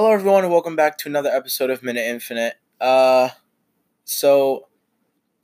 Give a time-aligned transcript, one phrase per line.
[0.00, 2.54] Hello, everyone, and welcome back to another episode of Minute Infinite.
[2.80, 3.30] Uh,
[4.04, 4.68] so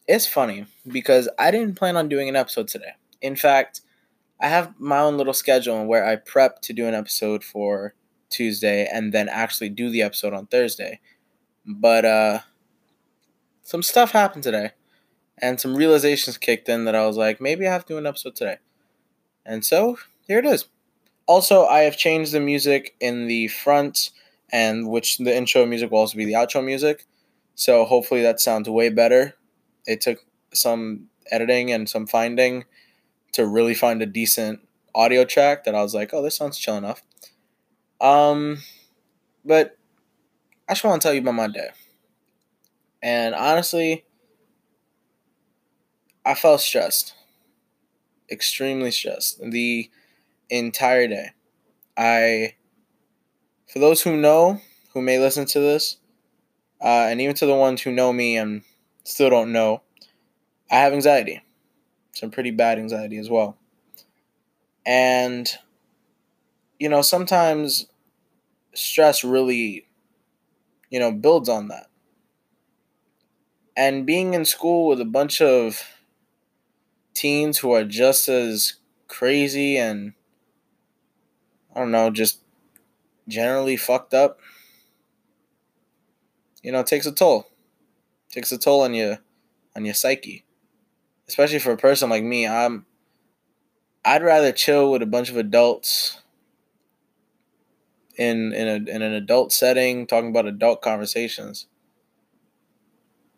[0.06, 2.92] it's funny because I didn't plan on doing an episode today.
[3.20, 3.80] In fact,
[4.40, 7.94] I have my own little schedule where I prep to do an episode for
[8.30, 11.00] Tuesday and then actually do the episode on Thursday.
[11.66, 12.38] But uh,
[13.64, 14.70] some stuff happened today,
[15.36, 18.06] and some realizations kicked in that I was like, maybe I have to do an
[18.06, 18.58] episode today.
[19.44, 20.66] And so here it is.
[21.26, 24.10] Also, I have changed the music in the front
[24.54, 27.06] and which the intro music will also be the outro music.
[27.56, 29.34] So hopefully that sounds way better.
[29.84, 30.20] It took
[30.52, 32.64] some editing and some finding
[33.32, 34.60] to really find a decent
[34.94, 37.02] audio track that I was like, oh, this sounds chill enough.
[38.00, 38.58] Um,
[39.44, 39.76] but
[40.68, 41.70] I just want to tell you about my day.
[43.02, 44.04] And honestly,
[46.24, 47.12] I felt stressed,
[48.30, 49.90] extremely stressed the
[50.48, 51.30] entire day.
[51.96, 52.54] I
[53.66, 54.60] for those who know,
[54.92, 55.98] who may listen to this,
[56.80, 58.62] uh, and even to the ones who know me and
[59.04, 59.82] still don't know,
[60.70, 61.42] I have anxiety.
[62.12, 63.56] Some pretty bad anxiety as well.
[64.86, 65.50] And,
[66.78, 67.86] you know, sometimes
[68.74, 69.86] stress really,
[70.90, 71.86] you know, builds on that.
[73.76, 75.82] And being in school with a bunch of
[77.14, 78.74] teens who are just as
[79.08, 80.12] crazy and,
[81.74, 82.40] I don't know, just
[83.28, 84.40] generally fucked up,
[86.62, 87.46] you know, takes a toll.
[88.30, 89.18] Takes a toll on you
[89.76, 90.44] on your psyche.
[91.28, 92.86] Especially for a person like me, I'm
[94.04, 96.20] I'd rather chill with a bunch of adults
[98.16, 101.66] in in a in an adult setting talking about adult conversations.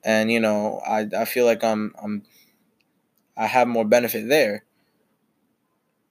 [0.04, 2.22] And you know, I I feel like I'm I'm
[3.36, 4.64] I have more benefit there.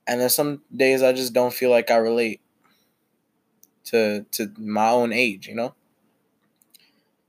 [0.07, 2.41] And then some days I just don't feel like I relate
[3.85, 5.73] to to my own age, you know.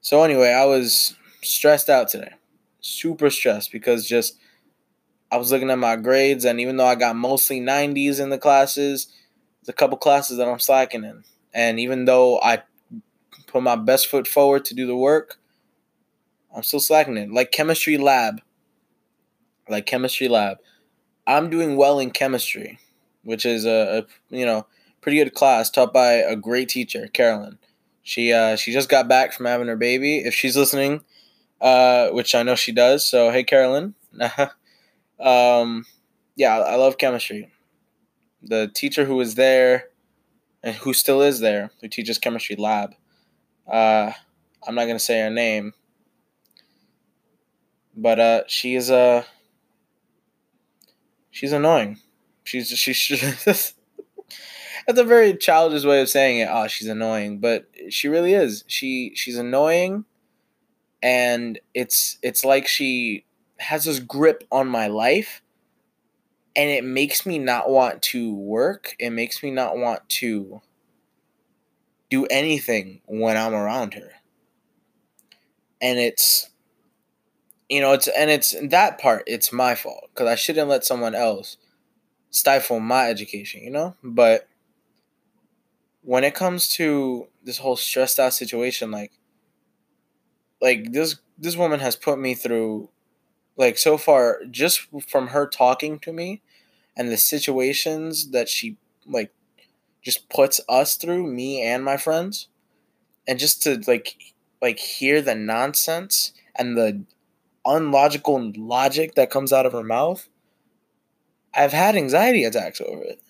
[0.01, 2.35] So anyway, I was stressed out today,
[2.81, 4.39] super stressed because just
[5.31, 8.39] I was looking at my grades, and even though I got mostly 90s in the
[8.39, 9.07] classes,
[9.61, 12.63] there's a couple classes that I'm slacking in, and even though I
[13.47, 15.39] put my best foot forward to do the work,
[16.55, 17.33] I'm still slacking in.
[17.33, 18.41] Like chemistry lab,
[19.69, 20.59] like chemistry lab,
[21.27, 22.79] I'm doing well in chemistry,
[23.25, 24.67] which is a, a you know
[25.01, 27.59] pretty good class taught by a great teacher, Carolyn.
[28.03, 30.19] She uh, she just got back from having her baby.
[30.19, 31.03] If she's listening,
[31.61, 33.95] uh, which I know she does, so hey, Carolyn.
[35.21, 35.87] um,
[36.37, 37.51] yeah, I love chemistry.
[38.43, 39.89] The teacher who was there,
[40.63, 42.95] and who still is there, who teaches chemistry lab.
[43.67, 44.13] Uh,
[44.67, 45.73] I'm not gonna say her name,
[47.97, 48.97] but uh, she is a.
[48.97, 49.23] Uh,
[51.31, 51.99] she's annoying.
[52.45, 53.75] She's she's
[54.87, 56.49] that's a very childish way of saying it.
[56.51, 58.65] Oh, she's annoying, but she really is.
[58.69, 60.05] She she's annoying,
[61.03, 63.25] and it's it's like she
[63.59, 65.43] has this grip on my life,
[66.55, 68.95] and it makes me not want to work.
[68.99, 70.61] It makes me not want to
[72.09, 74.13] do anything when I'm around her.
[75.81, 76.51] And it's
[77.69, 81.17] you know, it's and it's that part it's my fault cuz I shouldn't let someone
[81.17, 81.57] else
[82.31, 83.97] stifle my education, you know?
[84.05, 84.47] But
[86.07, 89.11] when it comes to this whole stressed out situation, like
[90.63, 92.89] like this this woman has put me through
[93.57, 96.43] like so far just from her talking to me
[96.97, 99.33] and the situations that she like
[100.01, 102.49] just puts us through me and my friends
[103.27, 104.17] and just to like
[104.63, 107.03] like hear the nonsense and the
[107.67, 110.29] unlogical logic that comes out of her mouth
[111.53, 113.21] i've had anxiety attacks over it.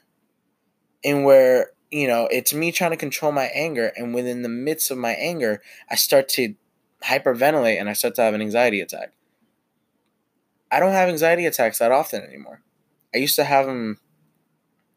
[1.05, 3.91] And where you know, it's me trying to control my anger.
[3.97, 6.55] And within the midst of my anger, I start to
[7.03, 9.13] hyperventilate and I start to have an anxiety attack.
[10.71, 12.61] I don't have anxiety attacks that often anymore.
[13.15, 13.99] I used to have them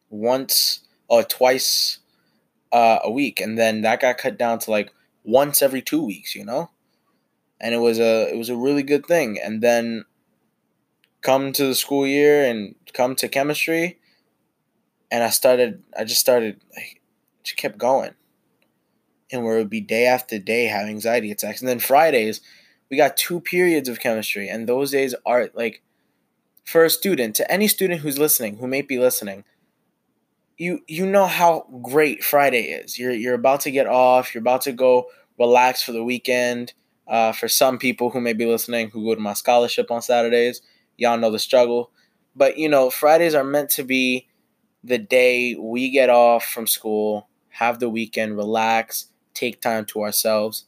[0.10, 2.00] once or twice
[2.72, 4.92] uh, a week, and then that got cut down to like
[5.24, 6.72] once every two weeks, you know.
[7.62, 9.40] And it was a it was a really good thing.
[9.42, 10.06] And then
[11.22, 14.00] come to the school year and come to chemistry,
[15.12, 16.62] and I started, I just started,
[17.44, 18.14] just kept going.
[19.32, 21.62] And where it would be day after day having anxiety attacks.
[21.62, 22.42] And then Fridays,
[22.90, 24.50] we got two periods of chemistry.
[24.50, 25.84] And those days are like,
[26.66, 29.44] for a student, to any student who's listening, who may be listening,
[30.60, 33.00] you you know how great Friday is.
[33.00, 34.34] You're you're about to get off.
[34.34, 35.08] You're about to go
[35.40, 36.74] relax for the weekend.
[37.08, 40.62] Uh, for some people who may be listening who go to my scholarship on Saturdays,
[40.96, 41.90] y'all know the struggle.
[42.36, 44.28] But you know, Fridays are meant to be
[44.84, 50.66] the day we get off from school, have the weekend, relax, take time to ourselves.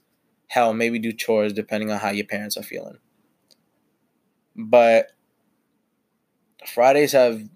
[0.47, 2.97] Hell, maybe do chores depending on how your parents are feeling.
[4.55, 5.11] But
[6.65, 7.49] Fridays have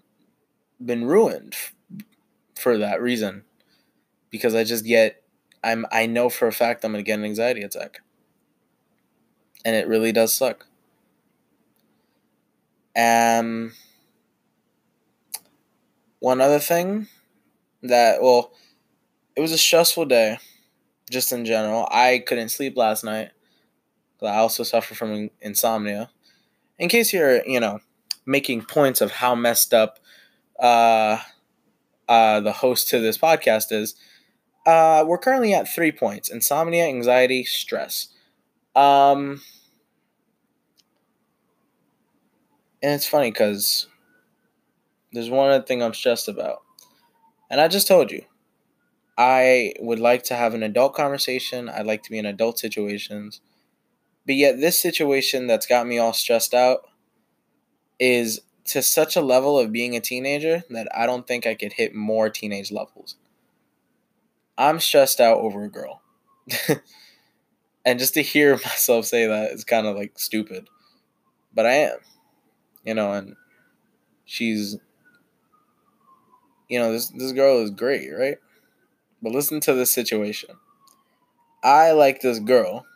[0.84, 1.56] been ruined
[2.56, 3.44] for that reason
[4.30, 5.22] because I just get
[5.64, 8.00] I'm I know for a fact I'm gonna get an anxiety attack.
[9.64, 10.66] And it really does suck.
[12.96, 13.72] Um
[16.20, 17.08] one other thing
[17.82, 18.52] that well
[19.36, 20.38] it was a stressful day
[21.10, 21.88] just in general.
[21.90, 23.30] I couldn't sleep last night.
[24.22, 26.10] I also suffer from insomnia.
[26.78, 27.80] In case you're, you know,
[28.24, 29.98] making points of how messed up
[30.58, 31.18] uh,
[32.08, 33.94] uh, the host to this podcast is,
[34.66, 38.08] uh, we're currently at three points insomnia, anxiety, stress.
[38.74, 39.42] Um,
[42.82, 43.86] and it's funny because
[45.12, 46.62] there's one other thing I'm stressed about.
[47.50, 48.22] And I just told you,
[49.16, 51.68] I would like to have an adult conversation.
[51.68, 53.40] I'd like to be in adult situations.
[54.26, 56.80] But yet, this situation that's got me all stressed out
[57.98, 61.74] is to such a level of being a teenager that I don't think I could
[61.74, 63.16] hit more teenage levels.
[64.58, 66.02] I'm stressed out over a girl.
[67.84, 70.68] and just to hear myself say that is kind of like stupid.
[71.54, 71.98] But I am.
[72.84, 73.36] You know, and
[74.24, 74.76] she's
[76.68, 78.38] you know, this this girl is great, right?
[79.22, 80.50] But listen to this situation.
[81.62, 82.86] I like this girl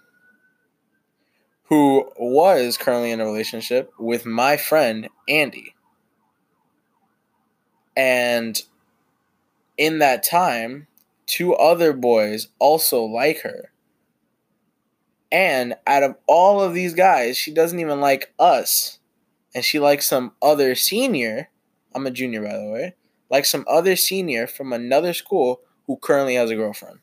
[1.64, 5.75] who was currently in a relationship with my friend Andy.
[7.96, 8.61] And
[9.76, 10.88] in that time,
[11.26, 13.70] two other boys also like her.
[15.32, 18.99] And out of all of these guys, she doesn't even like us.
[19.55, 21.50] And she likes some other senior.
[21.94, 22.94] I'm a junior, by the way.
[23.31, 26.99] Like some other senior from another school who currently has a girlfriend.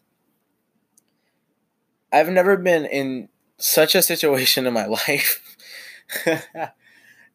[2.12, 5.42] I've never been in such a situation in my life.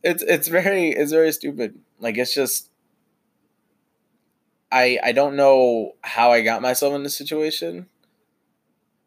[0.03, 1.79] it's it's very it's very stupid.
[1.99, 2.71] Like it's just
[4.71, 7.87] I I don't know how I got myself in this situation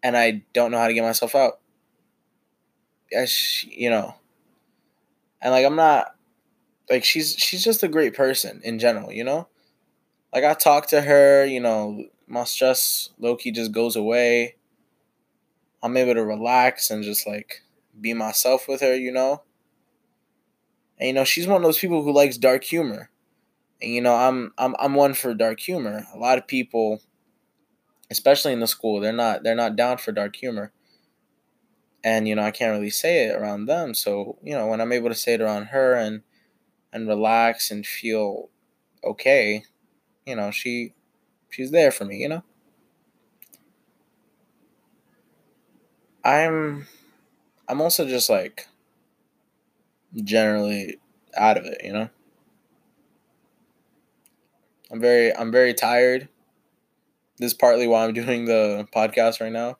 [0.04, 1.60] and I don't know how to get myself out.
[3.12, 4.16] As you know.
[5.42, 6.16] And like I'm not
[6.90, 9.48] like she's she's just a great person in general, you know?
[10.36, 14.58] Like I talk to her, you know, my stress low key just goes away.
[15.82, 17.62] I'm able to relax and just like
[18.02, 19.44] be myself with her, you know?
[21.00, 23.10] And you know, she's one of those people who likes dark humor.
[23.82, 26.06] And you know, I'm I'm I'm one for dark humor.
[26.14, 27.02] A lot of people
[28.12, 30.74] especially in the school, they're not they're not down for dark humor.
[32.04, 33.94] And you know, I can't really say it around them.
[33.94, 36.24] So, you know, when I'm able to say it around her and
[36.92, 38.50] and relax and feel
[39.02, 39.64] okay,
[40.26, 40.94] you know, she
[41.50, 42.44] she's there for me, you know?
[46.24, 46.88] I'm
[47.68, 48.68] I'm also just like
[50.16, 50.98] generally
[51.38, 52.10] out of it, you know?
[54.92, 56.30] I'm very I'm very tired.
[57.38, 59.78] This is partly why I'm doing the podcast right now.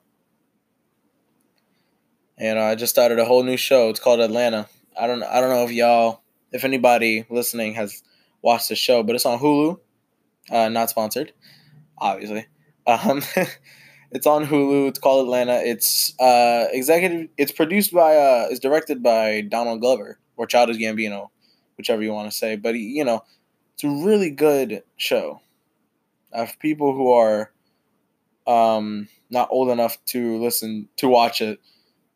[2.38, 3.88] And I just started a whole new show.
[3.88, 4.68] It's called Atlanta.
[4.98, 6.20] I don't I don't know if y'all
[6.52, 8.02] if anybody listening has
[8.42, 9.80] watched the show, but it's on Hulu.
[10.50, 11.32] Uh, not sponsored,
[11.98, 12.46] obviously.
[12.86, 13.22] Um,
[14.12, 14.88] It's on Hulu.
[14.88, 15.60] It's called Atlanta.
[15.64, 17.28] It's uh, executive.
[17.36, 18.16] It's produced by.
[18.16, 21.28] Uh, it's directed by Donald Glover or Childish Gambino,
[21.76, 22.56] whichever you want to say.
[22.56, 23.24] But you know,
[23.74, 25.40] it's a really good show.
[26.32, 27.52] Uh, for people who are
[28.46, 31.60] um, not old enough to listen to watch it,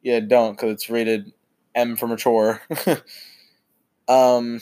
[0.02, 1.32] yeah, don't because it's rated
[1.75, 2.62] M for mature.
[4.08, 4.60] um,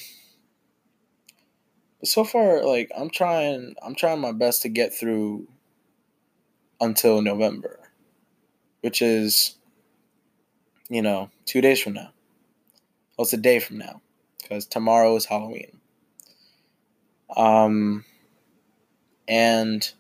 [2.05, 5.49] so far, like I'm trying, I'm trying my best to get through
[6.81, 7.79] until November,
[8.83, 9.57] which is,
[10.89, 12.11] you know, two days from now.
[13.17, 14.01] Well, it's a day from now
[14.41, 15.81] because tomorrow is Halloween.
[17.37, 18.05] Um,
[19.27, 19.91] and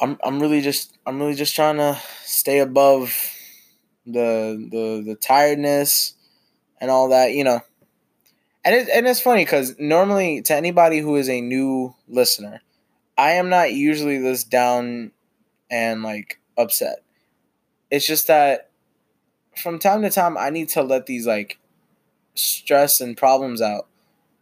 [0.00, 3.14] I'm I'm really just I'm really just trying to stay above
[4.06, 6.14] the the the tiredness
[6.80, 7.60] and all that, you know.
[8.64, 12.60] And it, and it's funny because normally to anybody who is a new listener,
[13.16, 15.12] I am not usually this down
[15.70, 17.02] and like upset.
[17.90, 18.70] It's just that
[19.56, 21.58] from time to time I need to let these like
[22.34, 23.86] stress and problems out.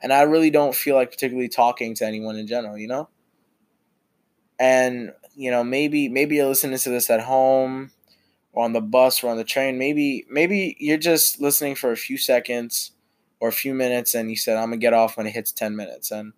[0.01, 3.09] And I really don't feel like particularly talking to anyone in general, you know?
[4.59, 7.93] And, you know, maybe maybe you're listening to this at home
[8.53, 9.79] or on the bus or on the train.
[9.79, 12.93] Maybe maybe you're just listening for a few seconds
[13.41, 15.77] or a few minutes and you said I'm gonna get off when it hits ten
[15.77, 16.33] minutes and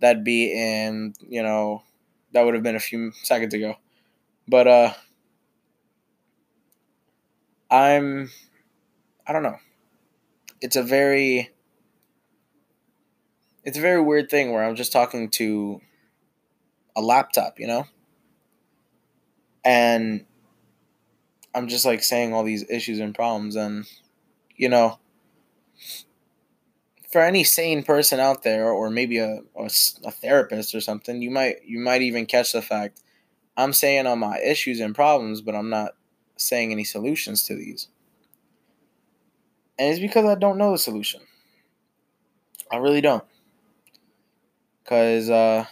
[0.00, 1.82] that'd be in you know
[2.32, 3.76] that would have been a few seconds ago
[4.48, 4.94] But uh
[7.70, 8.30] I'm
[9.26, 9.58] I don't know.
[10.60, 11.50] It's a very
[13.64, 15.80] it's a very weird thing where I'm just talking to
[16.96, 17.86] a laptop, you know?
[19.64, 20.24] And
[21.54, 23.86] I'm just like saying all these issues and problems and
[24.56, 24.98] you know
[27.10, 29.70] for any sane person out there or maybe a, a,
[30.04, 33.00] a therapist or something you might you might even catch the fact
[33.56, 35.92] I'm saying all my issues and problems but I'm not
[36.40, 37.88] saying any solutions to these.
[39.78, 41.20] And it's because I don't know the solution.
[42.70, 43.24] I really don't.
[44.82, 45.66] Because uh,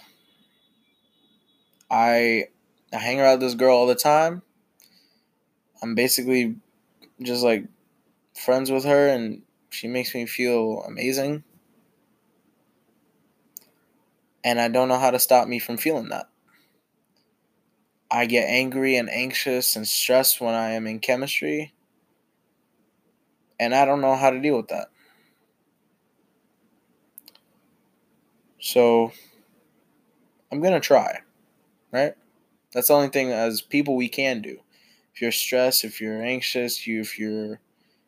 [1.91, 2.45] I
[2.93, 4.43] I hang around this girl all the time.
[5.83, 6.57] I'm basically
[7.21, 7.65] just like
[8.35, 11.45] friends with her, and she makes me feel amazing.
[14.45, 16.29] And I don't know how to stop me from feeling that.
[18.11, 21.75] I get angry and anxious and stressed when I am in chemistry.
[23.59, 24.89] And I don't know how to deal with that.
[28.61, 29.13] So
[30.51, 31.21] I'm going to try,
[31.91, 32.15] right?
[32.73, 34.59] That's the only thing as people we can do.
[35.15, 37.61] If you're stressed, if you're anxious, you if you're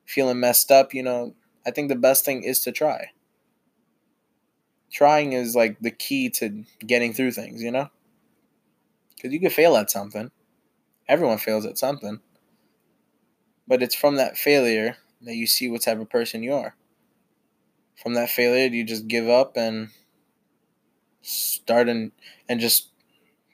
[0.05, 1.35] feeling messed up, you know,
[1.69, 3.11] I think the best thing is to try.
[4.91, 7.91] Trying is like the key to getting through things, you know?
[9.21, 10.31] Cuz you can fail at something.
[11.07, 12.21] Everyone fails at something.
[13.67, 16.75] But it's from that failure that you see what type of person you are.
[18.03, 19.91] From that failure, do you just give up and
[21.21, 22.13] start and
[22.49, 22.89] and just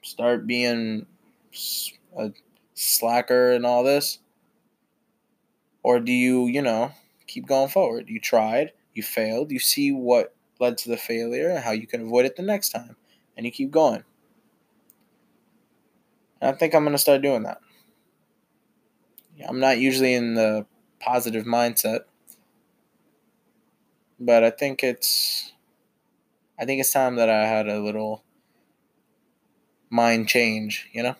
[0.03, 1.07] start being
[2.17, 2.31] a
[2.75, 4.21] slacker and all this?
[5.83, 6.93] Or do you, you know,
[7.35, 8.09] keep going forward?
[8.09, 12.03] You tried, you failed, you see what led to the failure and how you can
[12.03, 12.97] avoid it the next time,
[13.37, 14.05] and you keep going.
[16.41, 17.59] And I think I'm going to start doing that.
[19.49, 20.67] I'm not usually in the
[21.01, 22.01] positive mindset,
[24.21, 25.53] but I think it's
[26.59, 28.23] I think it's time that I had a little
[29.91, 31.17] mind change, you know?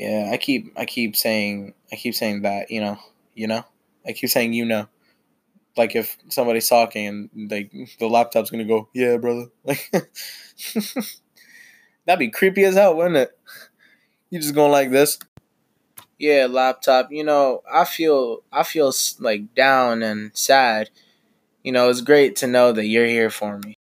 [0.00, 2.98] Yeah, I keep I keep saying I keep saying that, you know,
[3.34, 3.64] you know?
[4.06, 4.88] I keep saying you know.
[5.76, 9.46] Like if somebody's talking and like the laptop's gonna go, yeah, brother.
[9.64, 9.90] Like
[12.06, 13.38] that'd be creepy as hell, wouldn't it?
[14.30, 15.18] You just going like this.
[16.18, 17.08] Yeah, laptop.
[17.10, 20.90] You know, I feel I feel like down and sad
[21.62, 23.74] you know, it's great to know that you're here for me.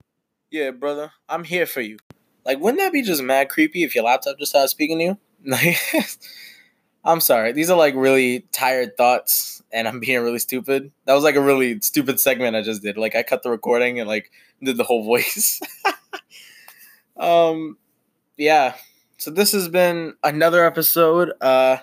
[0.51, 1.99] Yeah, brother, I'm here for you.
[2.45, 5.19] Like, wouldn't that be just mad creepy if your laptop just started speaking to you?
[5.45, 5.79] Like,
[7.05, 7.53] I'm sorry.
[7.53, 10.91] These are like really tired thoughts, and I'm being really stupid.
[11.05, 12.99] That was like a really stupid segment I just did.
[12.99, 14.31] Like, I cut the recording and like
[14.63, 15.61] did the whole voice.
[17.17, 17.77] um,
[18.37, 18.75] yeah.
[19.17, 21.33] So this has been another episode.
[21.41, 21.79] Uh,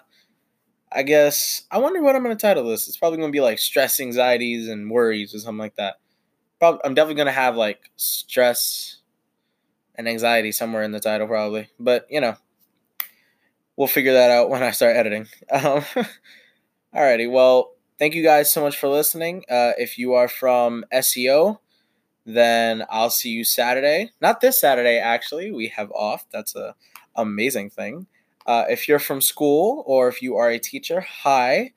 [0.91, 2.87] I guess I wonder what I'm gonna title this.
[2.87, 5.95] It's probably gonna be like stress, anxieties, and worries or something like that.
[6.59, 8.97] Probably, I'm definitely gonna have like stress
[9.95, 11.69] and anxiety somewhere in the title, probably.
[11.79, 12.37] But you know,
[13.77, 15.27] we'll figure that out when I start editing.
[15.51, 15.83] Um,
[16.95, 19.43] alrighty, well, thank you guys so much for listening.
[19.49, 21.59] Uh, if you are from SEO,
[22.25, 24.11] then I'll see you Saturday.
[24.21, 25.51] Not this Saturday, actually.
[25.51, 26.25] We have off.
[26.31, 26.75] That's a
[27.15, 28.07] amazing thing.
[28.45, 31.73] Uh, if you're from school or if you are a teacher, hi.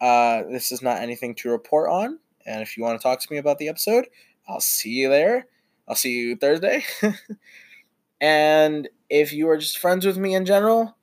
[0.00, 2.18] Uh, this is not anything to report on.
[2.46, 4.06] And if you want to talk to me about the episode,
[4.48, 5.46] I'll see you there.
[5.88, 6.84] I'll see you Thursday.
[8.20, 10.96] and if you are just friends with me in general,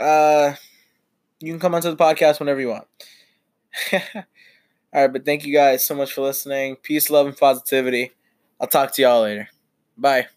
[0.00, 0.54] uh,
[1.40, 2.86] you can come onto the podcast whenever you want.
[3.92, 4.00] All
[5.02, 6.76] right, but thank you guys so much for listening.
[6.76, 8.12] Peace, love, and positivity.
[8.60, 9.48] I'll talk to y'all later.
[9.98, 10.28] Bye.